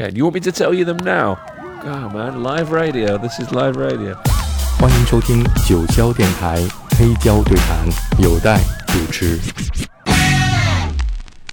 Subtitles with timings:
[0.00, 1.40] Okay, do you want me to tell you them now?
[1.82, 3.18] God, man, live radio.
[3.18, 4.16] This is live radio.
[4.78, 7.84] 欢迎收听九霄电台黑胶对谈，
[8.22, 9.40] 有待主持。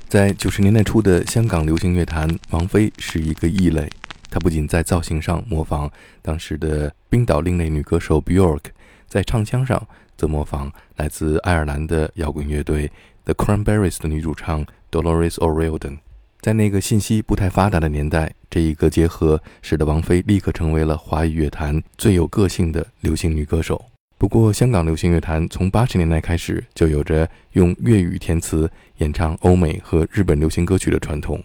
[0.08, 3.90] 在九十年代初的香港流行乐坛，王菲是一个异类。
[4.30, 5.90] 她不仅在造型上模仿
[6.22, 8.66] 当时的冰岛另类女歌手 Bjork，
[9.08, 12.92] 在唱腔上则模仿来自爱尔兰的摇滚乐队
[13.24, 15.98] The Cranberries 的女主唱 Dolores O'Riordan。
[16.46, 23.84] 在那个信息不太发达的年代，这一个结合使得王菲立刻成为了华语乐坛最有个性的流行女歌手。
[24.20, 28.70] 不过，香港流行乐坛从八十年代开始就有着用粤语填词
[29.00, 31.44] 演唱欧美和日本流行歌曲的传统。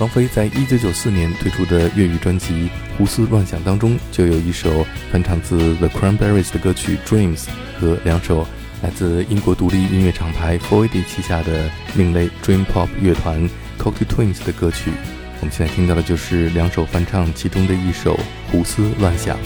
[0.00, 2.52] 王菲在一九九四年推出的粤语专辑
[2.98, 7.44] 《胡思乱想》当中，就有一首翻唱自 The Cranberries 的歌曲《Dreams》，
[7.78, 8.44] 和两首
[8.82, 13.48] 来自英国独立音乐厂牌 f o r d 旗下的另类 Dream Pop 乐团
[13.80, 14.92] Cocky Twins 的歌曲。
[15.40, 18.14] 我们现在听到的就是两首翻唱其中的一首
[18.52, 19.38] 《胡思乱想》。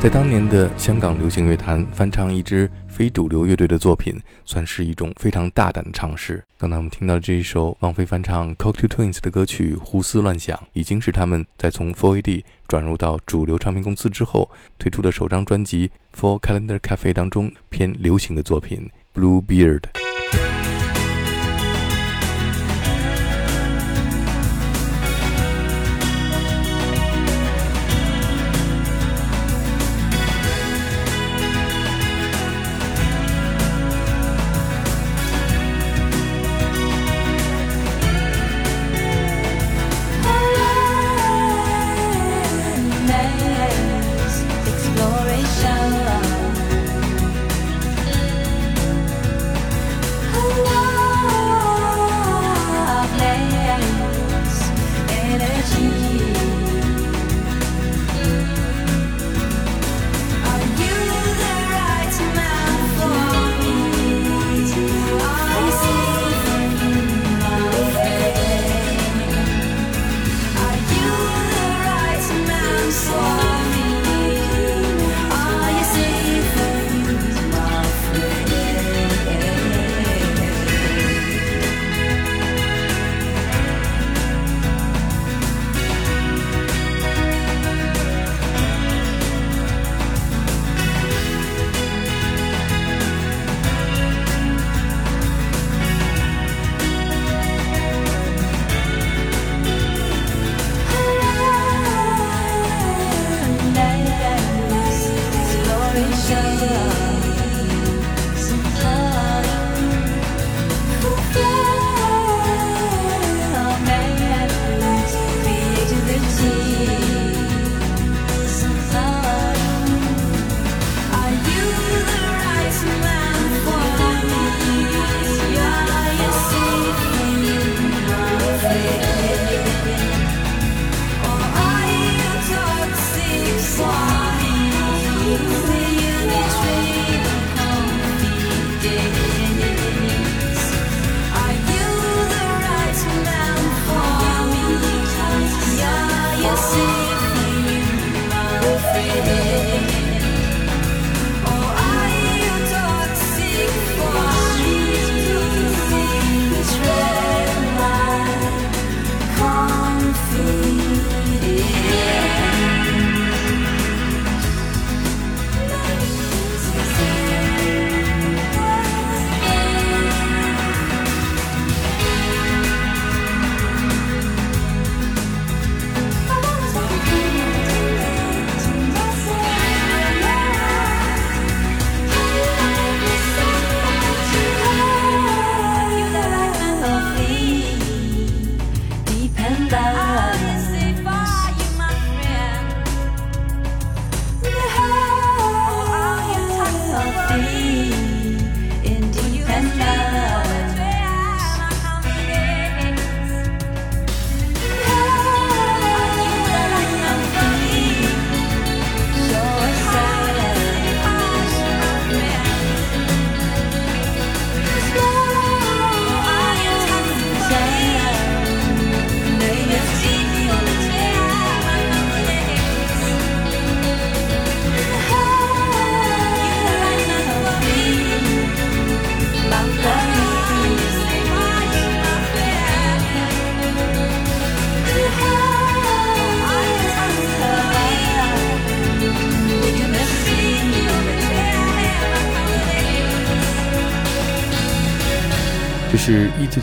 [0.00, 6.42] 在当年的香港流行乐坛，翻唱一支非主流乐队的作品，算是一种非常大胆的尝试。
[6.56, 14.48] 刚才我们听到这一首王菲翻唱 Cocteau Twins 的歌曲《胡思乱想》，已经是他们在从 4AD 转入到主流唱片公司之后
[14.78, 18.88] 推出的首张专辑《For Calendar Cafe》当中偏流行的作品
[19.20, 19.80] 《Blue Beard》。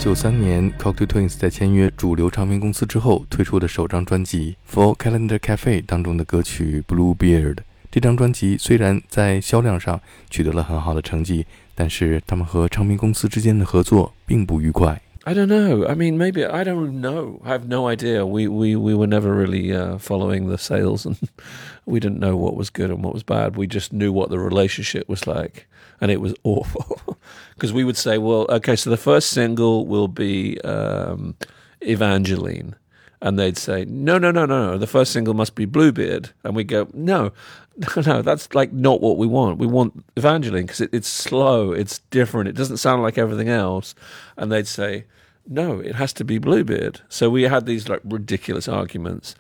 [0.06, 7.56] 九三年，Cocteau Twins 在签约主流唱片公司之后推出的首张专辑《Four Calendar Cafe》当中的歌曲《Blue Beard》。
[7.90, 15.02] 这张专辑虽然在销量上取得了很好的成绩，但是他们和唱片公司之间的合作并不愉快。
[15.24, 15.88] I don't know.
[15.88, 17.40] I mean, maybe I don't know.
[17.44, 18.24] I have no idea.
[18.28, 21.16] We we we were never really uh, following the sales, and
[21.86, 23.58] we didn't know what was good and what was bad.
[23.58, 25.66] We just knew what the relationship was like
[26.02, 27.18] and it was awful
[27.56, 31.36] because we would say, well, okay, so the first single will be um,
[31.82, 32.76] Evangeline.
[33.22, 36.32] And they'd say, no, no, no, no, no, the first single must be Bluebeard.
[36.44, 37.32] And we go, no,
[37.78, 39.58] no, no, that's like not what we want.
[39.58, 43.96] We want Evangeline because it, it's slow, it's different, it doesn't sound like everything else.
[44.38, 45.06] And they'd say,
[45.48, 47.02] no, it has to be Bluebeard.
[47.10, 49.36] So we had these like ridiculous arguments.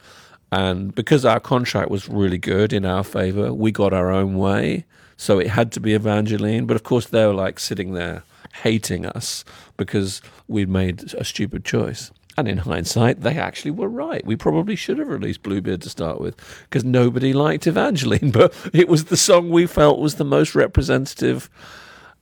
[0.52, 4.86] And because our contract was really good in our favor, we got our own way.
[5.18, 6.66] So it had to be Evangeline.
[6.66, 8.24] But of course, they were like sitting there
[8.64, 9.44] hating us
[9.78, 12.12] because we'd made a stupid choice.
[12.38, 14.26] And in hindsight, they actually were right.
[14.26, 18.90] We probably should have released Bluebeard to start with because nobody liked Evangeline, but it
[18.90, 21.50] was the song we felt was the most representative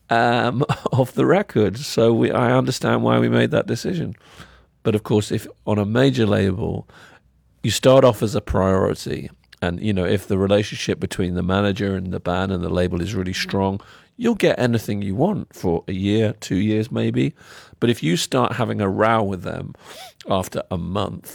[0.09, 1.77] um, of the record.
[1.79, 4.15] So we, I understand why we made that decision.
[4.83, 6.87] But of course, if on a major label,
[7.63, 9.31] you start off as a priority
[9.63, 13.01] and you know, if the relationship between the manager and the band and the label
[13.01, 13.79] is really strong,
[14.17, 17.33] you'll get anything you want for a year, two years maybe.
[17.79, 19.73] But if you start having a row with them
[20.29, 21.29] after a month,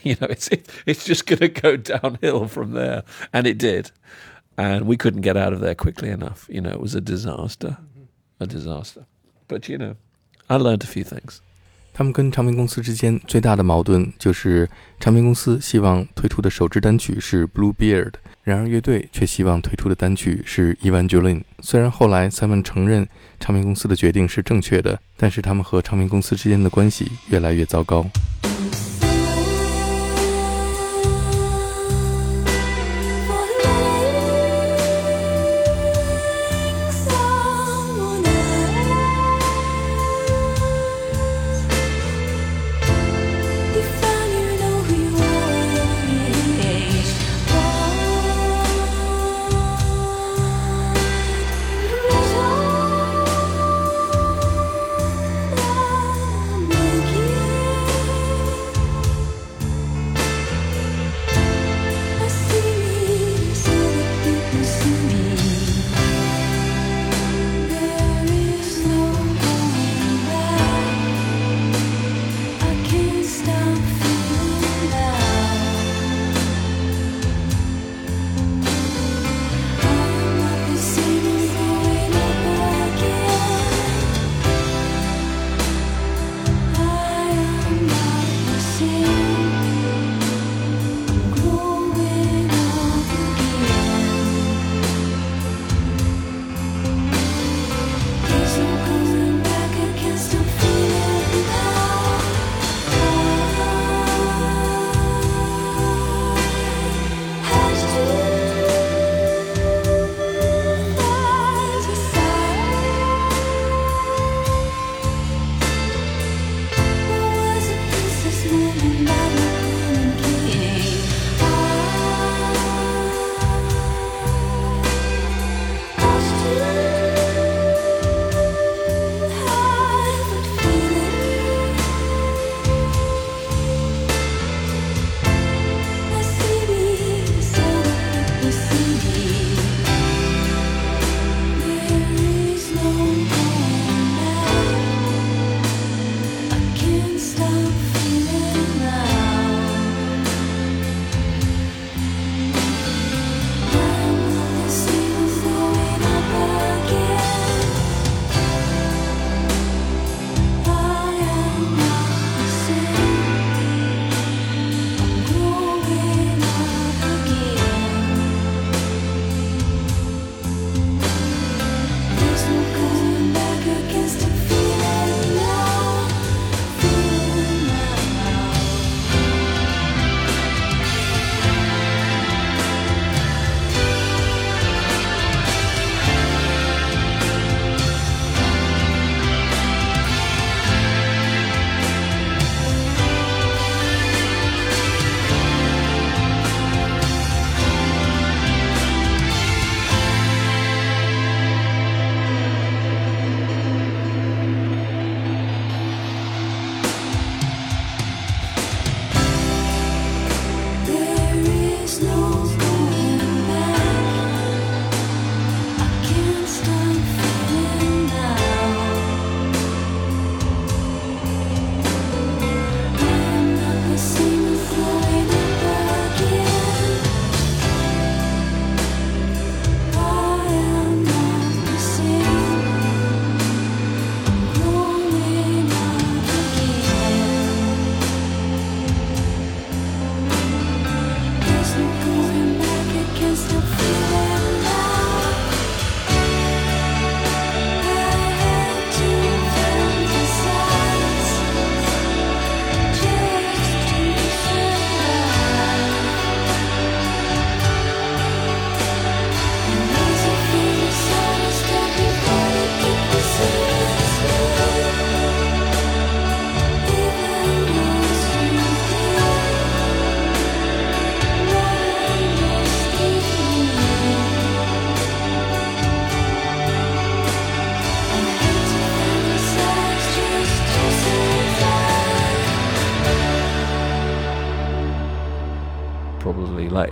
[0.02, 3.92] you know, it's it, it's just going to go downhill from there, and it did.
[4.58, 6.48] and we couldn't get out of there quickly enough.
[6.50, 7.78] You know, it was a disaster,
[8.40, 9.06] a disaster.
[9.46, 9.96] But you know,
[10.48, 11.40] I learned a few things.
[11.92, 14.68] 他们跟唱片公司之间最大的矛盾就是，
[14.98, 18.10] 唱片公司希望推出的首支单曲是《Bluebeard》，
[18.42, 21.38] 然而乐队却希望推出的单曲是《Evangelin》。
[21.60, 23.06] 虽然后来 Simon 承认
[23.38, 28.06] 唱片公司的决定是正确的，但是他们和唱片公司之间的关系越来越糟糕。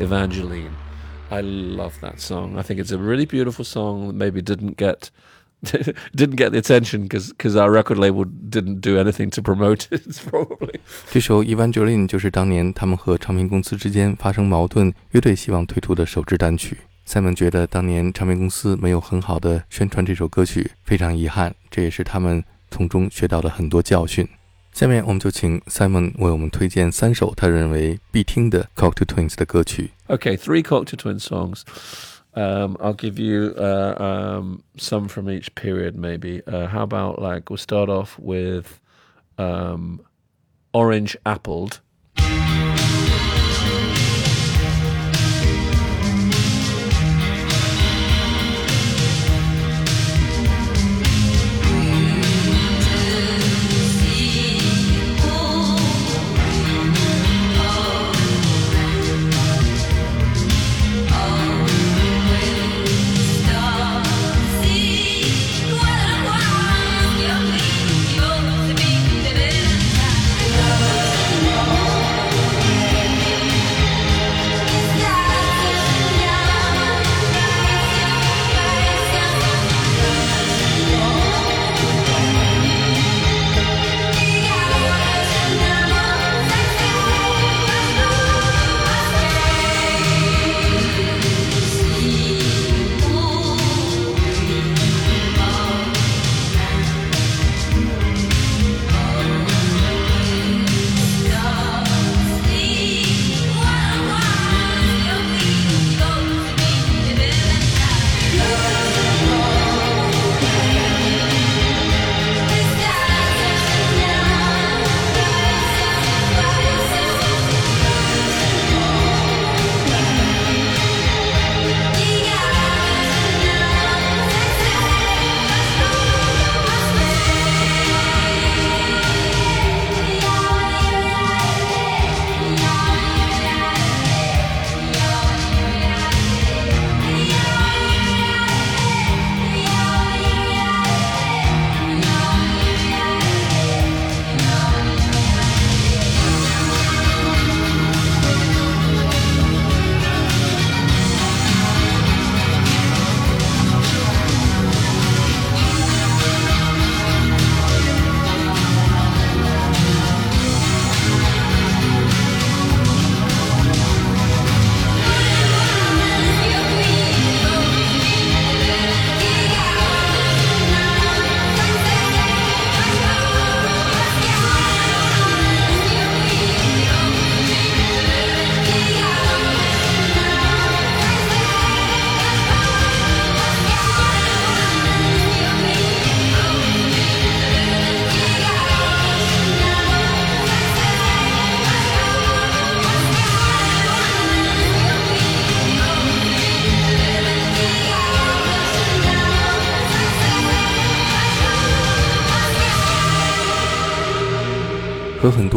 [0.08, 0.72] Evangeline.
[1.30, 2.56] I love that song.
[2.58, 5.10] I think it's a really beautiful song that maybe didn't get
[6.14, 10.02] didn't get the attention because because our record label didn't do anything to promote it.
[10.30, 16.78] Probably 这首《Evangeline》就是当年他们和唱片公司之间发生矛盾，乐队希望推出的首支单曲。
[17.06, 21.54] Simon 觉得当年唱片公司没有很好的宣传这首歌曲，非常遗憾。
[21.70, 24.26] 这也是他们从中学到了很多教训。
[24.72, 29.90] 下面我们就请 Simon 为我们推荐三首他认为必听的 Cocteau Twins 的歌曲。
[30.10, 31.64] Okay, three Cocteau Twins songs.
[32.34, 36.42] Um, I'll give you uh, um, some from each period, maybe.
[36.46, 38.80] Uh, how about like we'll start off with
[39.38, 40.00] um,
[40.72, 41.80] Orange Appled.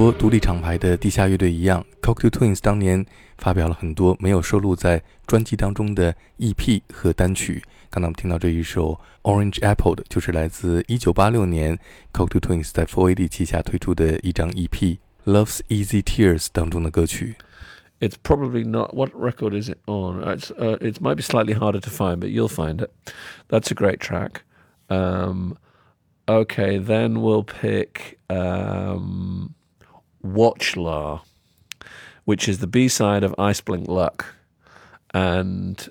[0.00, 3.04] 多独立厂牌的地下乐队一样，Cocteau Twins 当年
[3.38, 7.62] 发表了很多没有收录在专辑当中的 EP 和单曲。
[7.88, 11.78] 刚才我们听到这一首《Orange Apple》的，就是来自1986年
[12.12, 17.36] Cocteau Twins 在 4AD 旗下推出的一张 EP《Love's Easy Tears》当中的歌曲。
[18.00, 18.94] It's probably not.
[18.94, 20.22] What record is it on?
[20.22, 22.90] It's, uh, it might be slightly harder to find, but you'll find it.
[23.48, 24.42] That's a great track.
[24.88, 25.56] Um,
[26.28, 29.54] Okay, then we'll pick um,
[30.21, 31.21] Watchlar,
[32.25, 34.25] which is the B side of Ice Blink Luck.
[35.13, 35.89] And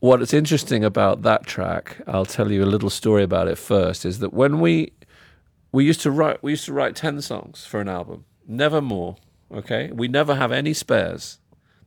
[0.00, 4.04] what is interesting about that track, I'll tell you a little story about it first,
[4.04, 4.92] is that when we
[5.72, 9.16] we used to write we used to write ten songs for an album, never more.
[9.52, 11.38] Okay, we never have any spares.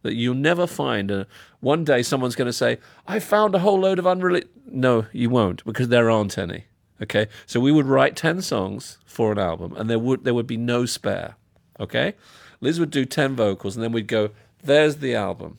[0.03, 1.09] That you'll never find.
[1.09, 1.27] A,
[1.61, 5.29] one day someone's going to say, "I found a whole load of unreleased." No, you
[5.29, 6.65] won't because there aren't any.
[7.01, 10.47] Okay, so we would write ten songs for an album, and there would there would
[10.47, 11.35] be no spare.
[11.79, 12.13] Okay,
[12.61, 14.29] Liz would do ten vocals, and then we'd go,
[14.63, 15.57] "There's the album."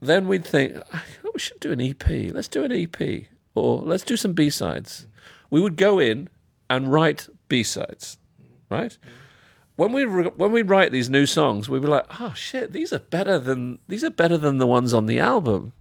[0.00, 2.32] Then we'd think, oh, "We should do an EP.
[2.32, 5.06] Let's do an EP, or let's do some B sides."
[5.50, 6.28] We would go in
[6.70, 8.16] and write B sides,
[8.70, 8.96] right?
[9.76, 12.92] When we re- when we write these new songs, we were like, "Oh shit, these
[12.92, 15.72] are better than these are better than the ones on the album."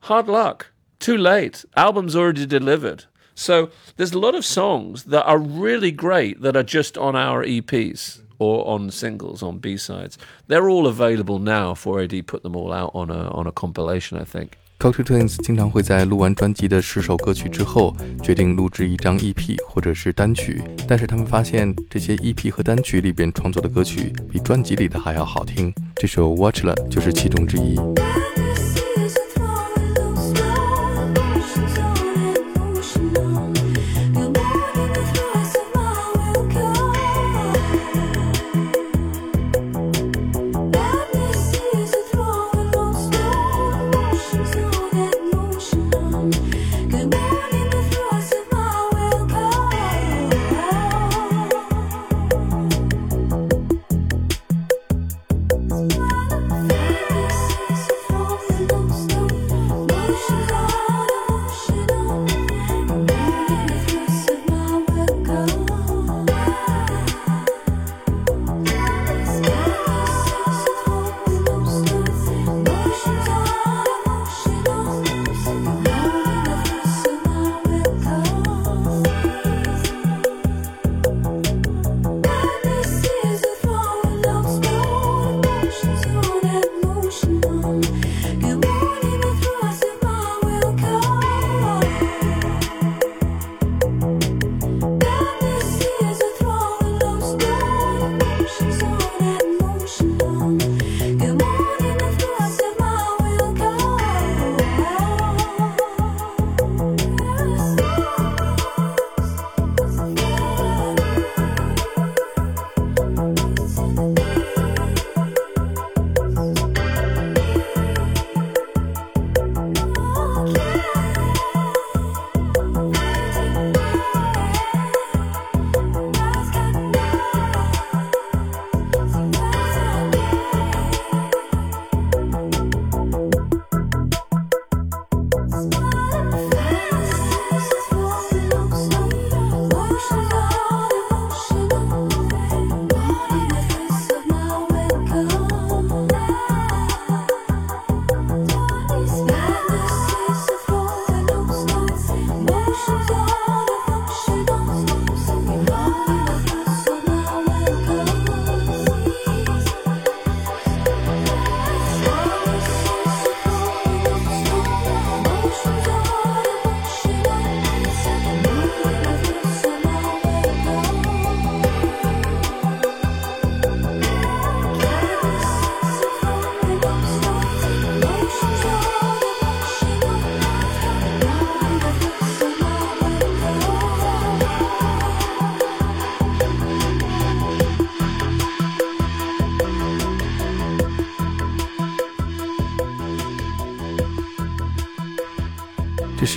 [0.00, 0.68] Hard luck.
[0.98, 1.64] Too late.
[1.76, 3.04] Album's already delivered.
[3.40, 7.42] So there's a lot of songs that are really great that are just on our
[7.42, 10.18] EPs or on singles, on B sides.
[10.46, 11.72] They're all available now.
[11.72, 14.58] 4AD put them all out on a on a compilation, I think.
[14.78, 20.62] Cocteau Twins 经常会在录完专辑的十首歌曲之后，决定录制一张 EP 或者是单曲。
[20.86, 25.72] 但是他们发现，这些 EP 和单曲里边创作的歌曲比专辑里的还要好听。
[25.96, 26.62] 这首《Watch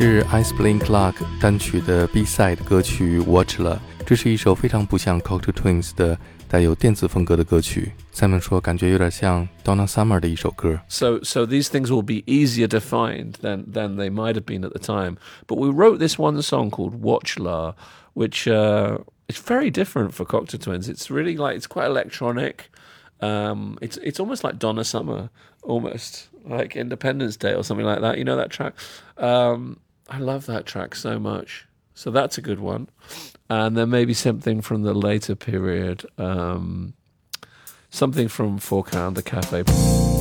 [0.06, 3.82] 是 Ice Blink Luck 单曲的 B side 歌曲《Watch》了。
[4.06, 7.94] 这是一首非常不像 Cocteau Twins 的带有电子风格的歌曲。
[8.14, 10.78] Simon 说，感觉有点像 Donna Summer 的一首歌。
[10.90, 14.74] So, so these things will be easier to find than than they might have been at
[14.74, 15.16] the time.
[15.48, 17.76] But we wrote this one song called Watchlar,
[18.14, 18.98] which uh,
[19.30, 20.90] it's very different for Cocteau Twins.
[20.90, 22.70] It's really like it's quite electronic.
[23.22, 25.30] Um, it's it's almost like Donna Summer,
[25.62, 28.18] almost like Independence Day or something like that.
[28.18, 28.74] You know that track.
[29.16, 29.78] Um,
[30.10, 31.68] I love that track so much.
[31.96, 32.90] So that's a good one.
[33.50, 36.94] And then maybe something from the later period, um,
[37.90, 40.13] something from Four Fourcan, the Cafe.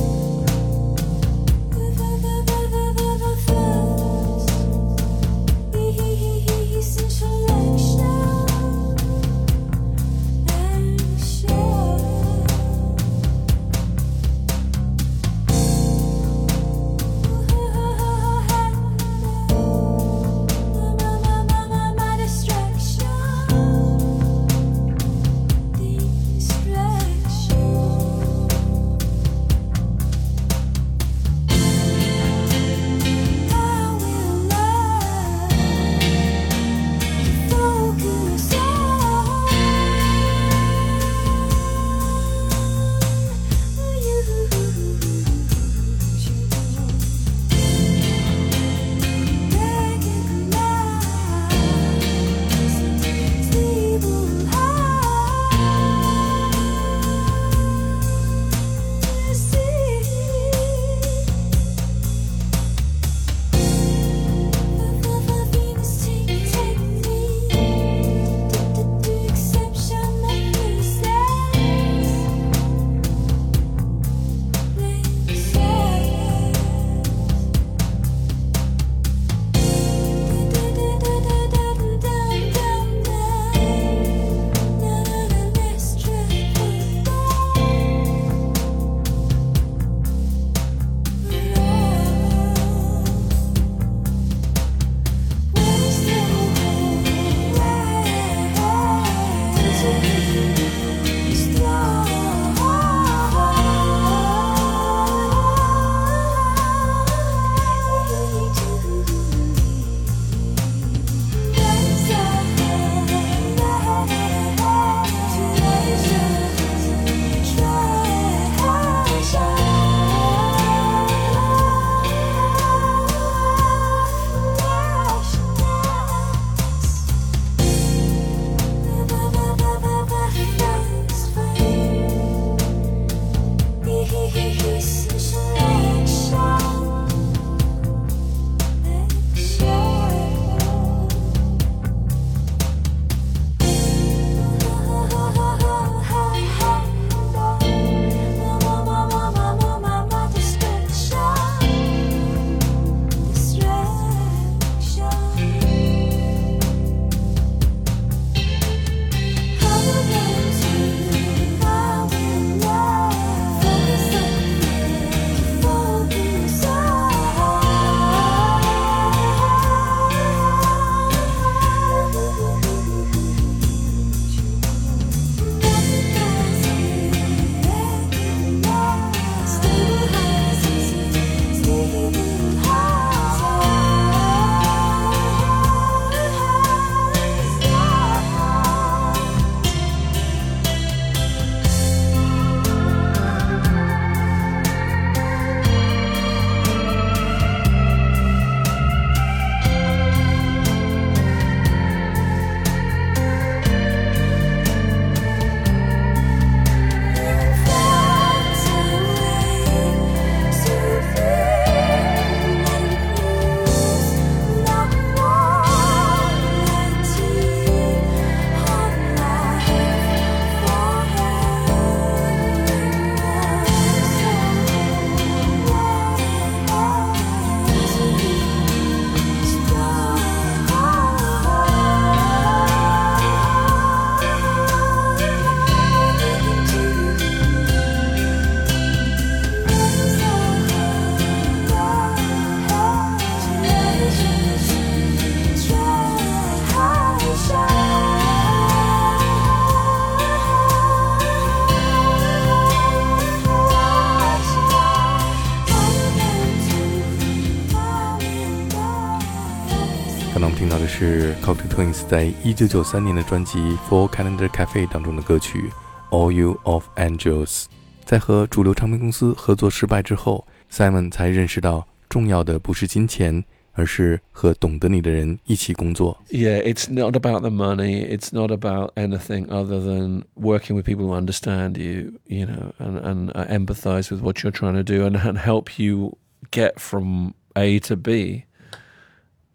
[260.95, 263.57] 是 Cocteau Twins 在一九九三年的专辑
[263.89, 265.71] 《Four Calendar Cafe》当中的歌曲
[266.11, 267.63] 《Oil of Angels》。
[268.05, 273.43] 在和主流唱片公司合作失败之后，Simon 才认识到重要的不是金钱。
[273.73, 276.15] 而是和懂得你的人一起工作。
[276.29, 278.05] Yeah, it's not about the money.
[278.05, 282.99] It's not about anything other than working with people who understand you, you know, and
[282.99, 286.17] and uh, empathize with what you're trying to do, and and help you
[286.51, 288.45] get from A to B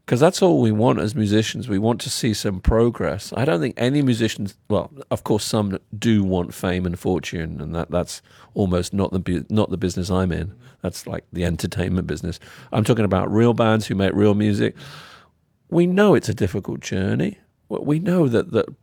[0.08, 1.68] because that's all we want as musicians.
[1.68, 3.30] We want to see some progress.
[3.36, 7.74] I don't think any musicians, well, of course, some do want fame and fortune, and
[7.74, 8.22] that that's
[8.54, 10.54] almost not the not the business I'm in.
[10.80, 12.40] That's like the entertainment business.
[12.72, 14.74] I'm talking about real bands who make real music.
[15.68, 17.36] We know it's a difficult journey.
[17.68, 18.74] We know that that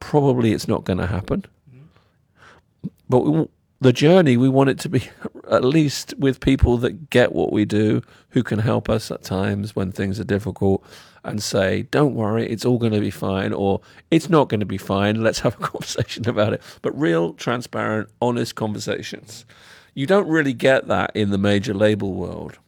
[0.00, 2.88] probably it's not going to happen, mm-hmm.
[3.08, 3.46] but we,
[3.82, 5.08] the journey we want it to be
[5.50, 9.74] at least with people that get what we do, who can help us at times
[9.76, 10.84] when things are difficult
[11.24, 14.66] and say, don't worry, it's all going to be fine, or it's not going to
[14.66, 16.62] be fine, let's have a conversation about it.
[16.80, 19.44] But real, transparent, honest conversations.
[19.94, 22.58] You don't really get that in the major label world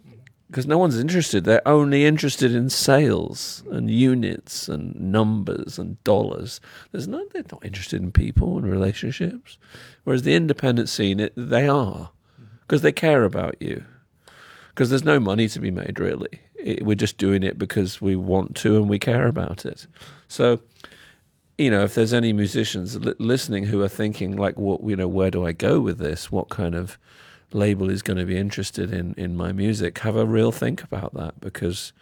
[0.55, 1.43] because no one's interested.
[1.43, 6.61] They're only interested in sales and units and numbers and dollars.
[6.93, 9.59] There's no, they're not interested in people and relationships.
[10.05, 12.45] Whereas the independent scene, it, they are mm-hmm.
[12.61, 13.85] because they care about you.
[14.69, 16.39] Because there's no money to be made, really.
[16.55, 19.89] It, we're just doing it because we want to and we care about it.
[20.29, 20.61] So,
[21.59, 25.09] you know, if there's any musicians li- listening who are thinking, like, what, you know,
[25.09, 26.31] where do I go with this?
[26.31, 26.97] What kind of
[27.55, 29.99] label is going to be interested in in my music?
[29.99, 31.93] Have a real think about that because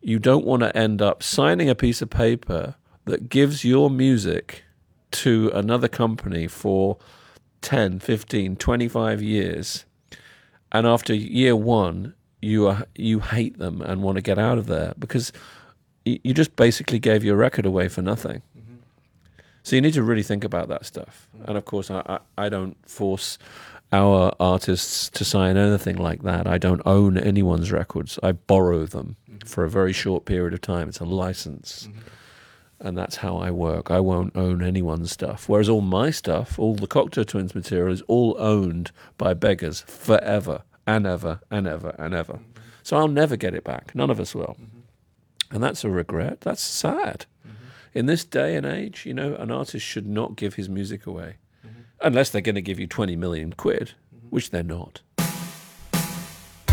[0.00, 4.64] you don't want to end up signing a piece of paper that gives your music
[5.10, 6.98] to another company for
[7.62, 9.84] 10, 15, 25 years,
[10.70, 14.66] and after year one, you are you hate them and want to get out of
[14.66, 15.32] there because
[16.04, 18.42] you just basically gave your record away for nothing.
[18.56, 18.76] Mm-hmm.
[19.64, 21.28] So you need to really think about that stuff.
[21.36, 21.48] Mm-hmm.
[21.48, 23.38] And of course, I, I, I, don't force
[23.92, 26.46] our artists to sign anything like that.
[26.46, 28.18] I don't own anyone's records.
[28.22, 29.46] I borrow them mm-hmm.
[29.46, 30.88] for a very short period of time.
[30.88, 31.88] It's a license.
[31.88, 32.08] Mm-hmm
[32.80, 33.90] and that's how I work.
[33.90, 35.48] I won't own anyone's stuff.
[35.48, 40.62] Whereas all my stuff, all the Cocteau Twins material, is all owned by beggars forever
[40.86, 42.34] and ever and ever and ever.
[42.34, 42.60] Mm-hmm.
[42.82, 43.94] So I'll never get it back.
[43.94, 44.56] None of us will.
[44.60, 45.54] Mm-hmm.
[45.54, 46.42] And that's a regret.
[46.42, 47.26] That's sad.
[47.46, 47.98] Mm-hmm.
[47.98, 51.36] In this day and age, you know, an artist should not give his music away
[51.99, 54.29] unless they're going to give you 20 million quid, mm-hmm.
[54.29, 55.01] which they're not.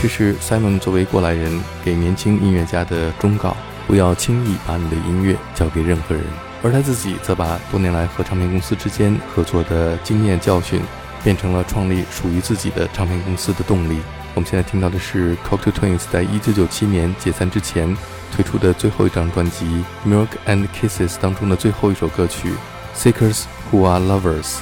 [0.01, 3.57] 这是 Simon 作为过来人给年轻音乐家的忠告。
[3.87, 6.23] 不要轻易把你的音乐交给任何人，
[6.63, 10.83] 而他自己则把多年来和唱片公司之间合作的经验教训，
[11.25, 13.99] 变成了创立属于自己的唱片公司的动力。
[14.35, 17.97] 我们现在听到的是 Cocteau Twins 在一九九七年解散之前
[18.31, 19.65] 推出的最后一张专辑《
[20.07, 22.51] Milk and Kisses》当中的最后一首歌曲《
[22.95, 24.59] Seekers Who Are Lovers》。